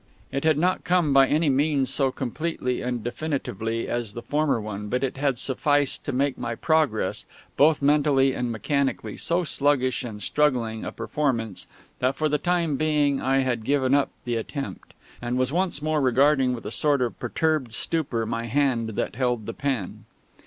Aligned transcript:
It 0.31 0.43
had 0.45 0.57
not 0.57 0.83
come 0.83 1.13
by 1.13 1.27
any 1.27 1.47
means 1.47 1.91
so 1.91 2.11
completely 2.11 2.81
and 2.81 3.03
definitively 3.03 3.87
as 3.87 4.13
the 4.13 4.23
former 4.23 4.59
one, 4.59 4.87
but 4.87 5.03
it 5.03 5.17
had 5.17 5.37
sufficed 5.37 6.03
to 6.05 6.11
make 6.11 6.39
my 6.39 6.55
progress, 6.55 7.27
both 7.55 7.83
mentally 7.83 8.33
and 8.33 8.51
mechanically, 8.51 9.15
so 9.15 9.43
sluggish 9.43 10.03
and 10.03 10.19
struggling 10.19 10.83
a 10.83 10.91
performance 10.91 11.67
that 11.99 12.15
for 12.15 12.29
the 12.29 12.39
time 12.39 12.77
being 12.77 13.21
I 13.21 13.41
had 13.41 13.63
given 13.63 13.93
up 13.93 14.09
the 14.25 14.37
attempt, 14.37 14.95
and 15.21 15.37
was 15.37 15.53
once 15.53 15.83
more 15.83 16.01
regarding 16.01 16.55
with 16.55 16.65
a 16.65 16.71
sort 16.71 17.03
of 17.03 17.19
perturbed 17.19 17.71
stupor 17.71 18.25
my 18.25 18.47
hand 18.47 18.95
that 18.95 19.17
held 19.17 19.45
the 19.45 19.53
pen. 19.53 20.05